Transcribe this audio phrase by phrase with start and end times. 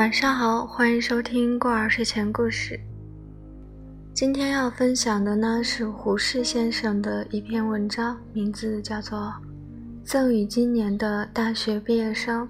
[0.00, 2.80] 晚上好，欢迎收听过儿睡前故事。
[4.14, 9.18] 今天要分享的呢是胡适先生的一篇文章，名字叫做
[10.02, 12.48] 《赠予今年的大学毕业生》。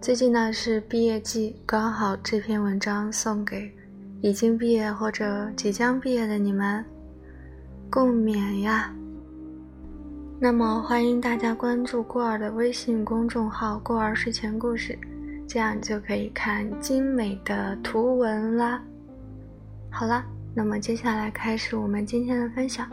[0.00, 3.72] 最近呢是毕业季，刚好这篇文章送给
[4.20, 6.84] 已经毕业或者即将毕业的你们，
[7.88, 8.92] 共勉呀。
[10.40, 14.98] 那么欢迎大家关注过儿的微信公众号“过儿睡前故事”。
[15.48, 18.82] 这样就可以看精美的图文啦。
[19.90, 20.22] 好了，
[20.54, 22.86] 那么接下来开始我们今天的分享。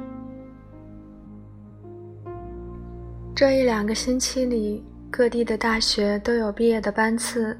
[3.35, 4.81] 这一两个星期里，
[5.11, 7.57] 各地的大学都有毕业的班次，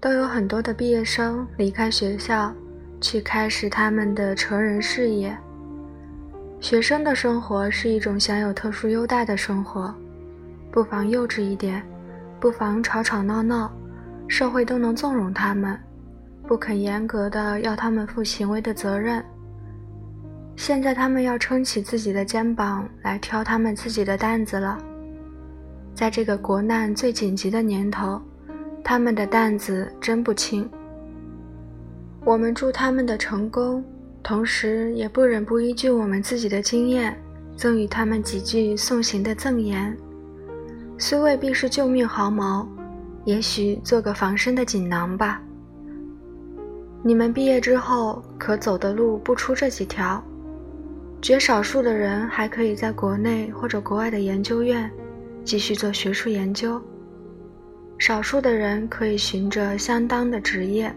[0.00, 2.52] 都有很多的毕业生离开学校，
[3.00, 5.38] 去开始他们的成人事业。
[6.60, 9.94] 学生的生活是一种享有特殊优待的生活，
[10.72, 11.80] 不妨幼稚一点，
[12.40, 13.70] 不妨吵吵闹闹。
[14.28, 15.78] 社会都能纵容他们，
[16.46, 19.24] 不肯严格的要他们负行为的责任。
[20.56, 24.78] 现在他们要撑起自己的肩膀来挑他们自己的担子了。
[25.94, 28.20] 在这个国难最紧急的年头，
[28.82, 30.68] 他们的担子真不轻。
[32.24, 33.84] 我们祝他们的成功，
[34.22, 37.16] 同时也不忍不依据我们自己的经验，
[37.56, 39.96] 赠予他们几句送行的赠言，
[40.98, 42.66] 虽未必是救命毫毛。
[43.26, 45.42] 也许做个防身的锦囊吧。
[47.02, 50.24] 你们毕业之后可走的路不出这几条，
[51.20, 54.90] 绝少数的人还可以在国内或者国外的研究院
[55.44, 56.80] 继续做学术研究，
[57.98, 60.94] 少数的人可以寻着相当的职业。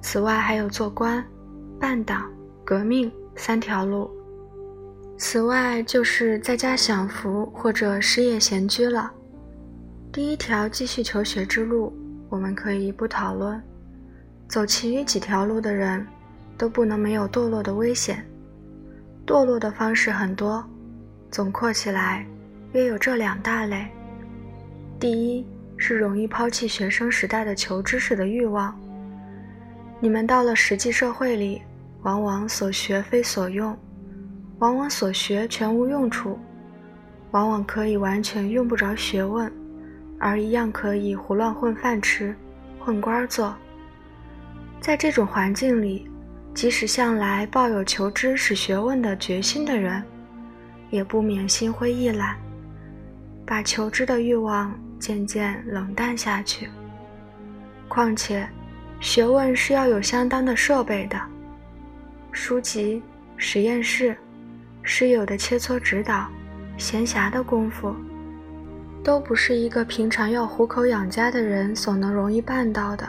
[0.00, 1.24] 此外还有做官、
[1.80, 2.30] 办党、
[2.64, 4.10] 革命三条路。
[5.16, 9.10] 此外就是在家享福或者失业闲居了。
[10.12, 11.90] 第一条继续求学之路，
[12.28, 13.58] 我们可以不讨论；
[14.46, 16.06] 走其余几条路的人，
[16.58, 18.22] 都不能没有堕落的危险。
[19.26, 20.62] 堕落的方式很多，
[21.30, 22.26] 总括起来，
[22.74, 23.86] 约有这两大类：
[25.00, 25.46] 第一
[25.78, 28.78] 是容易抛弃学生时代的求知识的欲望。
[29.98, 31.62] 你们到了实际社会里，
[32.02, 33.74] 往往所学非所用，
[34.58, 36.38] 往往所学全无用处，
[37.30, 39.50] 往往可以完全用不着学问。
[40.22, 42.32] 而一样可以胡乱混饭吃，
[42.78, 43.52] 混官做。
[44.80, 46.08] 在这种环境里，
[46.54, 50.00] 即使向来抱有求知识学问的决心的人，
[50.90, 52.36] 也不免心灰意懒，
[53.44, 56.70] 把求知的欲望渐渐冷淡下去。
[57.88, 58.48] 况且，
[59.00, 61.20] 学问是要有相当的设备的，
[62.30, 63.02] 书籍、
[63.36, 64.16] 实验室、
[64.84, 66.28] 师友的切磋指导、
[66.78, 67.92] 闲暇的功夫。
[69.04, 73.06] 都不是一个平常要糊口养家的人所能容易办到的。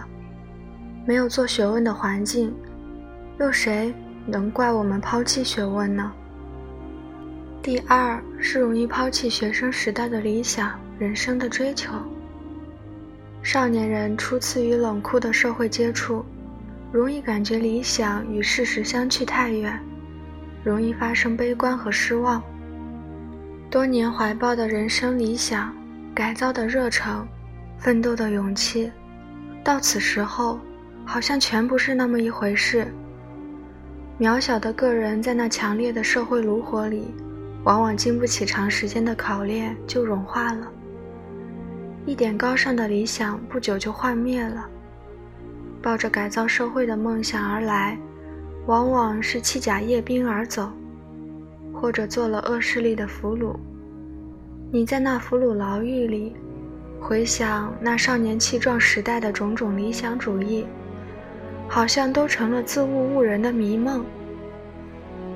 [1.06, 2.54] 没有做学问的环境，
[3.40, 3.94] 又谁
[4.26, 6.12] 能怪我们抛弃学问呢？
[7.62, 11.92] 第二是容易抛弃学生时代的理想、人生的追求。
[13.44, 16.25] 少年人初次与冷酷的社会接触，
[16.92, 19.80] 容易感觉理想与事实相去太远，
[20.64, 22.42] 容易发生悲观和失望。
[23.70, 25.74] 多年怀抱的人生理想。
[26.16, 27.28] 改造的热诚，
[27.79, 28.91] 奋斗的勇气，
[29.63, 30.59] 到此时候，
[31.03, 32.88] 好像全不是那么一回事。
[34.19, 37.12] 渺小的个人在那强烈的社会炉火里，
[37.63, 40.72] 往往经不起长时间的考炼就融化了。
[42.06, 44.69] 一点高尚的理想不久就幻灭了。
[45.81, 47.97] 抱着改造社会的梦想而来，
[48.68, 50.72] 往往是弃甲夜兵而走，
[51.74, 53.56] 或者做了恶势力的俘虏。
[54.76, 56.34] 你在那俘虏牢狱里，
[57.00, 60.66] 回想那少年气壮时代的种种理想主义，
[61.70, 64.04] 好像都成了自误误人的迷梦。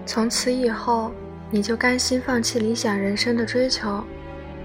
[0.08, 1.12] 从此以后，
[1.52, 4.04] 你就甘心放弃理想人生的追求，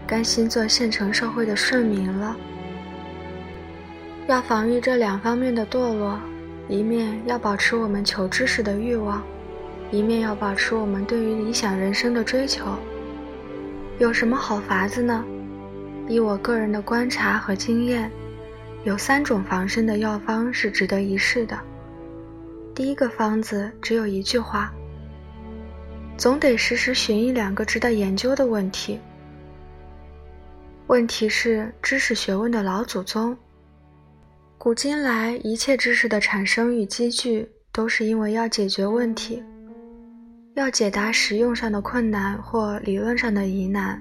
[0.07, 2.35] 甘心做现成社会的顺民了。
[4.27, 6.19] 要防御这两方面的堕落，
[6.67, 9.23] 一面要保持我们求知识的欲望，
[9.91, 12.65] 一面要保持我们对于理想人生的追求。
[13.99, 15.25] 有什么好法子呢？
[16.09, 18.11] 以我个人的观察和经验，
[18.85, 21.59] 有三种防身的药方是值得一试的。
[22.75, 24.73] 第一个方子只有一句话：
[26.17, 28.99] 总得时时寻一两个值得研究的问题。
[30.89, 33.37] 问题是知识学问的老祖宗。
[34.59, 39.43] 古今来一切知识的产生与积聚，都是因为要解决问题。
[40.55, 44.01] 要解答实用上的困难或理论上的疑难。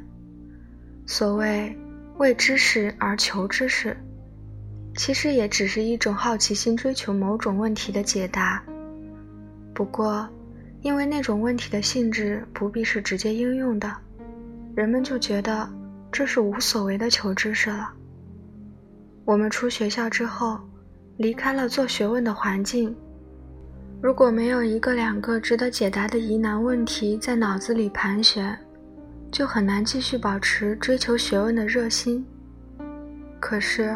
[1.05, 1.73] 所谓
[2.17, 3.95] 为知识而求知识，
[4.97, 8.61] 其实也只是一种好奇心追求某种问题的解答。
[9.73, 10.27] 不过，
[10.81, 13.89] 因为那种问题的性质不必是直接应用的，
[14.75, 15.67] 人们就觉得
[16.11, 17.93] 这是无所谓的求知识了。
[19.23, 20.59] 我们出学校之后，
[21.15, 22.93] 离开了做学问的环境，
[24.01, 28.57] 如果没有一个两个值得解答的疑难问题在脑子里盘旋，
[29.31, 32.25] 就很难继续保持追求学问的热心。
[33.39, 33.95] 可是，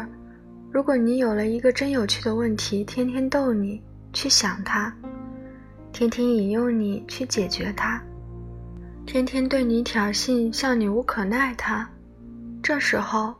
[0.70, 3.82] 如果你有了一个真有趣的问题，天天逗你
[4.12, 4.94] 去想它，
[5.92, 8.00] 天天引诱你去解决它，
[9.04, 11.88] 天天对你挑衅，笑你无可奈他，
[12.62, 13.34] 这时候，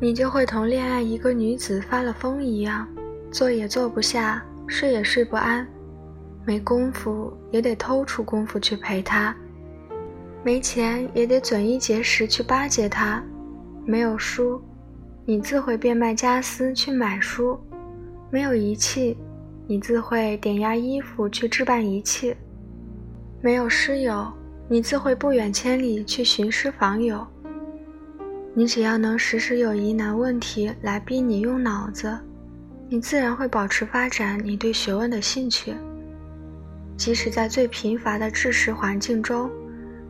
[0.00, 2.86] 你就会同恋爱一个女子发了疯一样，
[3.32, 5.66] 坐也坐不下，睡也睡不安，
[6.44, 9.34] 没功夫也得偷出功夫去陪他，
[10.42, 13.22] 没钱也得准一节食去巴结他，
[13.84, 14.60] 没有书。
[15.24, 17.58] 你自会变卖家私去买书，
[18.30, 19.16] 没有仪器，
[19.66, 22.32] 你自会点压衣服去置办仪器；
[23.40, 24.32] 没有师友，
[24.68, 27.26] 你自会不远千里去寻师访友。
[28.54, 32.16] 你只要能时时有疑难问题来逼你用脑子，
[32.88, 35.74] 你自然会保持发展你对学问的兴趣。
[36.96, 39.50] 即使在最贫乏的知识环境中，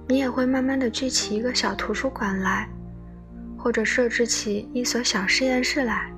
[0.07, 2.69] 你也会慢慢的聚起一个小图书馆来。
[3.59, 6.09] 或者设置起一所小实验室来，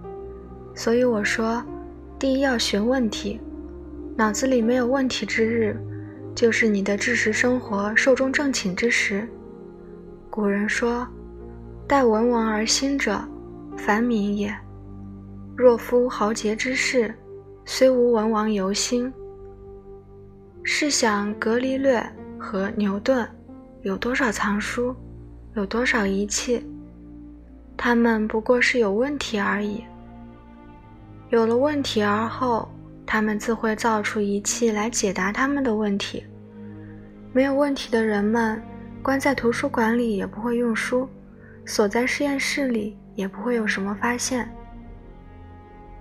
[0.74, 1.64] 所以我说，
[2.18, 3.40] 第一要寻问题，
[4.16, 5.74] 脑子里没有问题之日，
[6.34, 9.26] 就是你的知识生活寿终正寝之时。
[10.28, 11.08] 古人说
[11.88, 13.18] ：“待文王而兴者，
[13.78, 14.54] 凡民也。
[15.58, 17.12] 若夫豪杰之士，
[17.64, 19.12] 虽无文王犹兴。”
[20.62, 22.00] 试想，格里略
[22.38, 23.28] 和牛顿
[23.82, 24.94] 有多少藏书，
[25.56, 26.64] 有多少仪器？
[27.76, 29.82] 他们不过是有问题而已。
[31.30, 32.70] 有了问题而后，
[33.04, 36.22] 他们自会造出仪器来解答他们的问题。
[37.32, 38.62] 没有问题的人们，
[39.02, 41.08] 关在图书馆里也不会用书，
[41.66, 44.48] 锁在实验室里也不会有什么发现。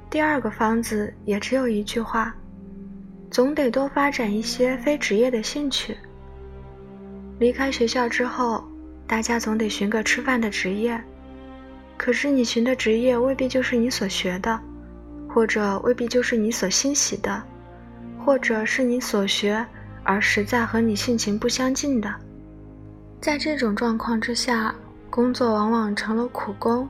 [0.09, 2.33] 第二个方子也只有一句话：
[3.29, 5.97] 总得多发展一些非职业的兴趣。
[7.39, 8.63] 离开学校之后，
[9.05, 10.99] 大家总得寻个吃饭的职业。
[11.97, 14.59] 可是你寻的职业未必就是你所学的，
[15.27, 17.43] 或者未必就是你所欣喜的，
[18.23, 19.65] 或者是你所学
[20.03, 22.13] 而实在和你性情不相近的。
[23.19, 24.73] 在这种状况之下，
[25.09, 26.87] 工作往往成了苦工，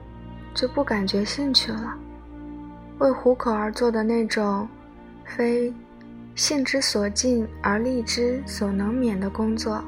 [0.54, 1.98] 就不感觉兴趣了。
[3.00, 4.68] 为糊口而做的那种，
[5.24, 5.72] 非
[6.36, 9.84] 性之所尽而力之所能免的工作。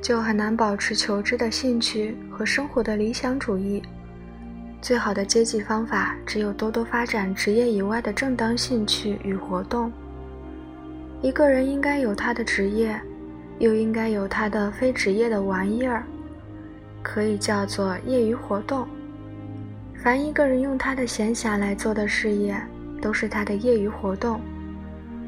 [0.00, 3.82] 就很难保持求知的兴趣和生活的理想主义。
[4.80, 9.92] 最好的接济方法，只有多多发展职业以外的正当兴趣与活动。
[11.20, 13.00] 一个人应该有他的职业，
[13.58, 16.04] 又应该有他的非职业的玩意儿，
[17.02, 18.86] 可以叫做业余活动。
[20.00, 22.56] 凡一个人用他的闲暇来做的事业，
[23.02, 24.40] 都是他的业余活动。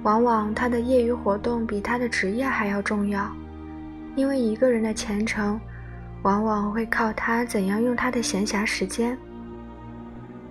[0.05, 3.28] 往往他的业余活动比他的职业还要重要。
[4.14, 5.61] 因为一个人的前程，
[6.23, 9.18] 往往会靠他怎样用他的闲暇时间。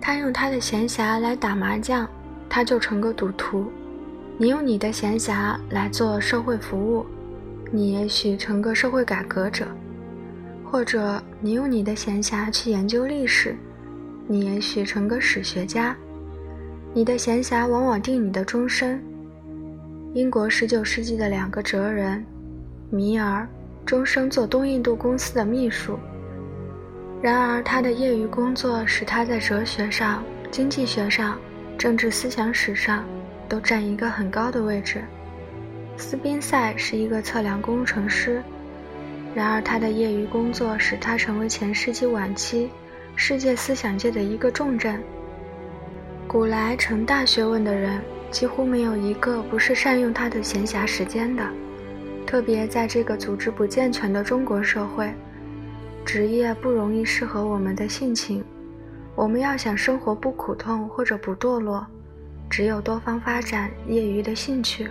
[0.02, 2.06] 他用他的闲暇来打麻将，
[2.48, 3.64] 他就成个赌徒；
[4.36, 7.06] 你用你的闲暇来做社会服务，
[7.70, 9.64] 你也许成个社会改革者；
[10.62, 13.56] 或者你用你的闲暇去研究历史，
[14.30, 15.96] 你也许成个史学家。
[16.94, 19.02] 你的闲暇往往定你的终身。
[20.14, 22.24] 英国十九世纪的两个哲人，
[22.90, 23.44] 米尔。
[23.84, 25.98] 终生做东印度公司的秘书。
[27.20, 31.36] 然而，他的业余工作使他在哲学上、经济学上、
[31.76, 33.04] 政治思想史上
[33.48, 35.02] 都占一个很高的位置。
[35.96, 38.40] 斯宾塞是一个测量工程师，
[39.34, 42.70] 然而他的业余工作使他成为前世纪晚期
[43.22, 44.98] 世界思想界的一个重镇。
[46.26, 48.00] 古来成大学问的人，
[48.30, 51.46] 几乎没有一个不是善用他的闲暇时间的。
[52.26, 55.12] 特别在这个组织不健全的中国社会，
[56.02, 58.42] 职业不容易适合我们的性情。
[59.14, 61.86] 我们要想生活不苦痛或者不堕落，
[62.48, 64.88] 只有多方发展业余的兴趣，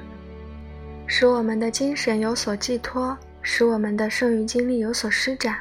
[1.07, 5.57] 使我们的精神有所寄托，使我们的剩余精力有所施展。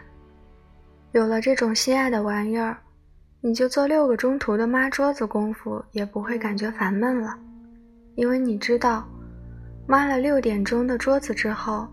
[1.13, 2.77] 有了这种心爱的玩意儿，
[3.41, 7.37] 你就做六个钟头的抹桌子功夫也不会感觉烦闷了，
[8.15, 9.07] 因为你知道。
[9.87, 11.89] 抹了六点钟的桌子之后，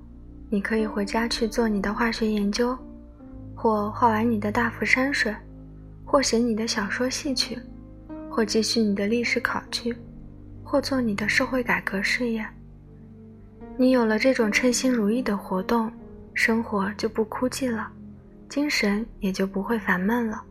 [0.50, 2.78] 你可以回家去做你的化学研究，
[3.56, 5.34] 或画完你的大幅山水，
[6.04, 7.58] 或写你的小说戏曲。
[8.28, 9.96] 或继续你的历史考据，
[10.62, 12.46] 或做你的社会改革事业。
[13.78, 15.90] 你有了这种称心如意的活动，
[16.34, 17.90] 生活就不枯寂了，
[18.50, 20.44] 精神也就不会烦闷了。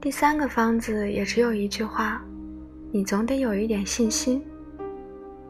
[0.00, 2.20] 第三个方子也只有一句话：
[2.92, 4.44] 你总得有一点信心。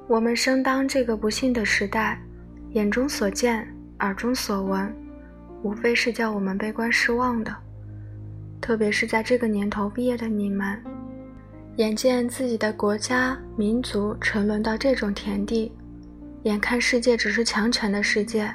[0.06, 2.20] 我们生当这个不幸的时代，
[2.72, 3.66] 眼中所见，
[4.00, 4.94] 耳中所闻，
[5.62, 7.54] 无非是叫我们悲观失望的。
[8.60, 10.80] 特别是在这个年头毕业的你们，
[11.76, 15.72] 眼见自己的国家民族沉沦到这种田地，
[16.44, 18.54] 眼看世界只是强权的世界，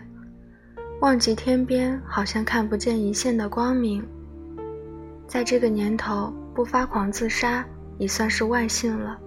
[1.01, 4.05] 望极天边好像看不见一线的光明。
[5.27, 7.65] 在这个年头不发狂自杀
[7.97, 9.17] 已算是万幸了，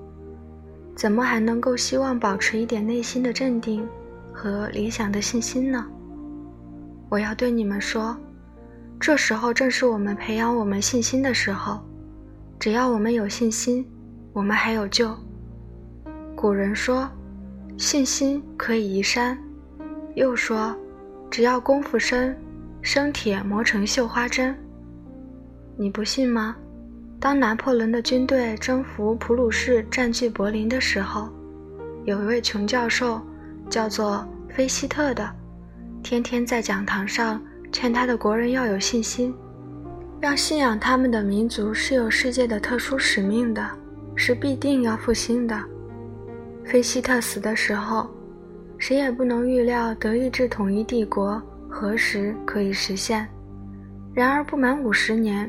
[0.95, 3.89] 怎么还能够希望保持一点内心的镇定
[4.33, 5.87] 和理想的信心呢？
[7.09, 8.17] 我要对你们说。
[9.01, 11.81] 这时候正是我们培养我们信心的时候，
[12.61, 13.85] 只要我们有信心，
[14.33, 15.13] 我们还有救。
[16.37, 17.11] 古人说
[17.77, 19.37] ：“信心可以移山。”
[20.15, 20.77] 又说
[21.33, 22.37] ：“只要功夫深，
[22.83, 24.55] 生铁磨成绣花针。”
[25.79, 26.55] 你不信吗？
[27.19, 31.31] 当拿破仑的军队征服普鲁士、占据柏林的时候，
[32.05, 33.19] 有一位穷教授，
[33.71, 35.27] 叫做菲希特的，
[36.03, 37.41] 天天在讲堂上。
[37.73, 39.35] 劝他的国人要有信心，
[40.21, 43.67] 让信仰他们的民族是有世界的特殊使命的，
[44.15, 45.59] 是必定要复兴的。
[46.67, 48.11] 菲希特死的时候，
[48.83, 53.25] 谁也不能预料德意志统一帝国何时可以实现。
[54.13, 55.49] 然而不满五十年，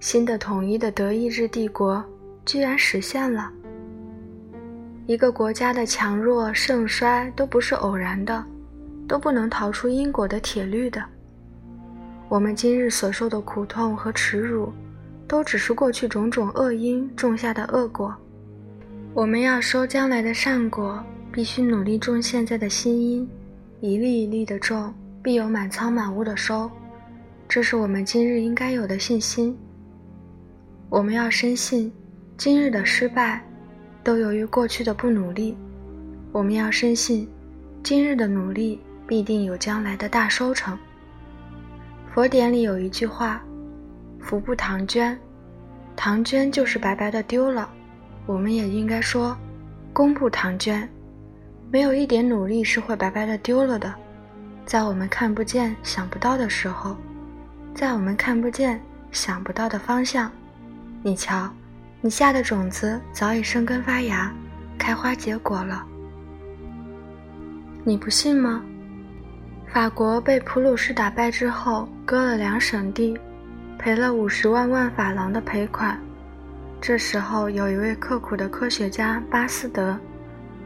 [0.00, 2.02] 新的统一的德意志帝国
[2.46, 3.52] 居然实现了。
[5.04, 8.42] 一个国家的强弱盛衰都不是偶然的，
[9.06, 11.04] 都不能逃出因果的铁律的。
[12.26, 14.72] 我们今日所受的苦痛和耻辱，
[15.28, 18.16] 都只是过去种种恶因种下的恶果。
[19.12, 21.04] 我们要收将来的善果，
[21.36, 23.28] 必须努力种现在的新因，
[23.82, 26.70] 一粒一粒的种，必有满仓满屋的收。
[27.46, 29.54] 这是我们今日应该有的信心。
[30.88, 31.92] 我们要深信，
[32.38, 33.44] 今日的失败，
[34.02, 35.54] 都由于过去的不努力。
[36.32, 37.28] 我们要深信，
[37.82, 40.78] 今日的努力必定有将来的大收成。
[42.14, 43.44] 佛典里有一句话
[44.20, 45.14] ：“福不唐捐，
[45.94, 47.68] 唐捐就是白白的丢了。”
[48.24, 49.36] 我们也应该说
[49.92, 50.88] ：“功不唐捐，
[51.70, 53.94] 没有一点努力是会白白的丢了的。”
[54.66, 56.96] 在我们看不见、想不到的时候，
[57.72, 58.80] 在我们看不见、
[59.12, 60.28] 想不到的方向，
[61.02, 61.48] 你瞧，
[62.00, 64.32] 你下的种子早已生根发芽、
[64.76, 65.84] 开花结果了。
[67.84, 68.60] 你不信吗？
[69.72, 73.16] 法国被普鲁士打败之后，割了两省地，
[73.78, 75.96] 赔了五十万万法郎的赔款。
[76.80, 79.96] 这时候，有一位刻苦的科学家巴斯德，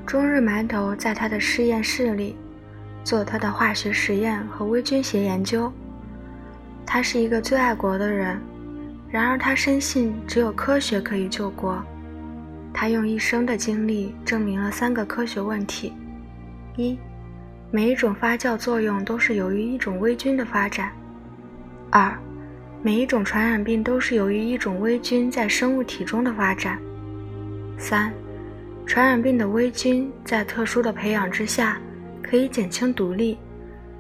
[0.07, 2.37] 终日埋头在他的实验室里，
[3.04, 5.73] 做他的化学实验和微菌学研究。
[6.85, 8.40] 他是一个最爱国的人，
[9.09, 11.80] 然而他深信只有科学可以救国。
[12.73, 15.92] 他用一生的精力证明了三个科学问题：
[16.76, 16.99] 一。
[17.73, 20.90] 每一种发酵作用都是由于一种微菌的发展。
[21.88, 22.12] 二，
[22.83, 26.80] 每一种传染病都是由于一种微菌在生物体中的发展。
[27.78, 28.12] 三，
[28.90, 31.78] 传染病的微菌在特殊的培养之下，
[32.20, 33.38] 可以减轻毒力，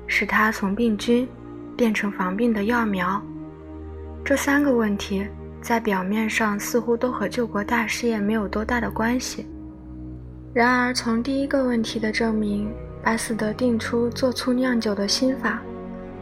[0.08, 1.28] 使它从病菌
[1.76, 3.22] 变成防病的药苗。
[4.24, 5.24] 这三个问题
[5.62, 9.46] 在表面上似乎都和救国大事业没有多大的关系，
[10.52, 12.68] 然而从第一个问题的证明。
[13.00, 15.62] 巴斯德定出做醋酿酒的新法，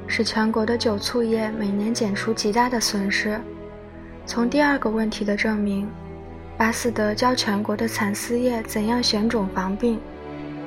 [0.07, 3.41] 使全国的酒醋业每年减除极大的损失。
[4.27, 5.89] 从第二个问题的证明，
[6.59, 9.99] 巴斯德教全国的蚕丝业怎样选种防病，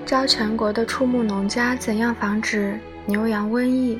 [0.06, 4.00] 教全国的畜牧农家怎样防止牛羊瘟疫，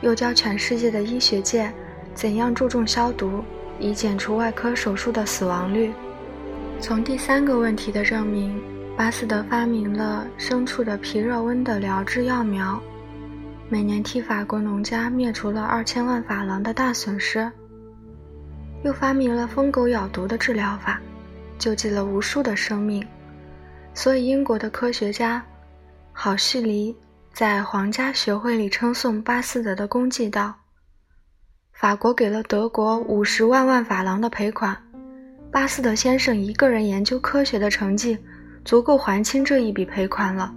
[0.00, 1.70] 又教全世界的医学界
[2.14, 3.42] 怎样注重消毒，
[3.80, 5.92] 以减除外科手术的死亡率。
[6.80, 8.58] 从第三个问题的证明。
[8.94, 12.78] 巴斯德发明了牲畜的皮热温的疗治药苗，
[13.70, 17.50] 每年替法国农家灭除了二千万法郎的大损失。
[18.84, 21.00] 又发明了疯狗咬毒的治疗法，
[21.62, 23.06] 救济了无数的生命。
[23.94, 25.40] 所以，英国的科学家
[26.12, 26.96] 郝胥黎
[27.32, 30.52] 在皇家学会里称颂巴斯德的功绩道
[31.72, 34.76] ：“法国给了德国五十万万法郎的赔款，
[35.52, 38.18] 巴斯德先生一个人研究科学的成绩。”
[38.64, 40.54] 足够还清这一笔赔款了。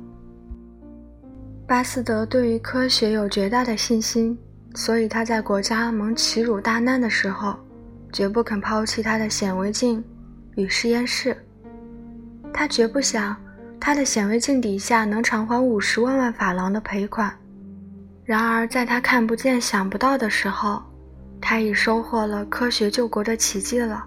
[1.67, 4.38] 巴斯德对于科学有绝大的信心，
[4.75, 7.57] 所以他在国家蒙奇辱大难的时候，
[8.13, 10.03] 绝不肯抛弃他的显微镜
[10.55, 11.35] 与实验室。
[12.53, 13.35] 他绝不想
[13.79, 17.33] 他的显微镜底下能偿还五十万万法郎的赔款。
[18.24, 20.81] 然而，在他看不见、想不到的时候，
[21.39, 24.03] 他已收获了科学救国的奇迹了。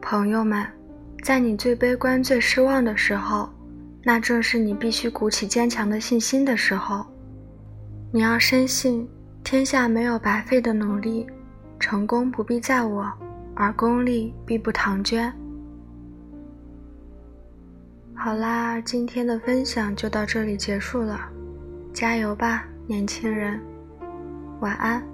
[0.00, 0.66] 朋友们，
[1.22, 3.48] 在你最悲观、最失望的时候，
[4.02, 7.06] 那正是你必须鼓起坚强的信心的时候。
[8.12, 9.08] 你要深信，
[9.44, 11.26] 天下没有白费的努力，
[11.78, 13.12] 成功不必在我，
[13.54, 15.32] 而功利必不唐捐。
[18.14, 21.28] 好啦，今天的分享就到这里结束了。
[21.92, 23.60] 加油吧，年轻人！
[24.60, 25.13] 晚安。